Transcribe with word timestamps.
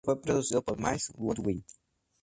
Este 0.03 0.07
sencillo 0.13 0.19
fue 0.19 0.21
producido 0.23 0.61
por 0.63 0.79
Myles 0.79 1.11
Goodwyn. 1.13 1.65